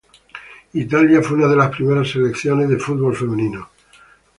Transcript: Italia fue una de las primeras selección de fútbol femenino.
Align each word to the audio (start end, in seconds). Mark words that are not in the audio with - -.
Italia 0.73 1.21
fue 1.21 1.37
una 1.37 1.47
de 1.47 1.55
las 1.57 1.69
primeras 1.69 2.09
selección 2.09 2.67
de 2.67 2.79
fútbol 2.79 3.15
femenino. 3.15 3.69